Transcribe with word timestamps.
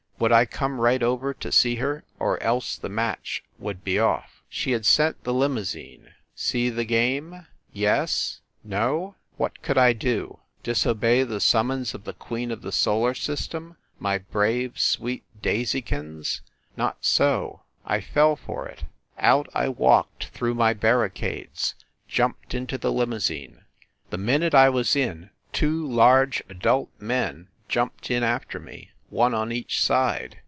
Would 0.21 0.31
I 0.31 0.45
come 0.45 0.79
right 0.79 1.01
over 1.01 1.33
to 1.33 1.51
see 1.51 1.77
her, 1.77 2.03
or 2.19 2.39
else 2.43 2.75
the 2.75 2.89
match 2.89 3.43
would 3.57 3.83
be 3.83 3.97
off. 3.97 4.43
She 4.49 4.69
had 4.71 4.85
sent 4.85 5.23
the 5.23 5.33
limou 5.33 5.65
sine. 5.65 6.13
See 6.35 6.69
the 6.69 6.85
game? 6.85 7.47
Yes? 7.73 8.41
No? 8.63 9.15
What 9.37 9.63
could 9.63 9.79
I 9.79 9.93
do? 9.93 10.37
Disobey 10.61 11.23
the 11.23 11.39
summons 11.39 11.95
of 11.95 12.03
the 12.03 12.13
queen 12.13 12.51
of 12.51 12.61
the 12.61 12.71
solar 12.71 13.15
system, 13.15 13.77
my 13.97 14.19
brave, 14.19 14.77
sweet 14.79 15.23
Daisy 15.41 15.81
kins? 15.81 16.41
Not 16.77 16.97
so! 17.03 17.61
I 17.83 17.99
fell 17.99 18.35
for 18.35 18.67
it. 18.67 18.83
Out 19.17 19.49
I 19.55 19.69
walked 19.69 20.25
through 20.25 20.53
my 20.53 20.75
barricades, 20.75 21.73
jumped 22.07 22.53
into 22.53 22.77
the 22.77 22.91
limousine. 22.91 23.61
The 24.11 24.19
min 24.19 24.43
ute 24.43 24.53
I 24.53 24.69
was 24.69 24.95
in, 24.95 25.31
two 25.51 25.83
large, 25.83 26.43
adult 26.47 26.91
men 26.99 27.47
jumped 27.67 28.11
in 28.11 28.21
after 28.21 28.59
me. 28.59 28.89
One 29.13 29.33
on 29.33 29.51
each 29.51 29.83
side. 29.83 30.37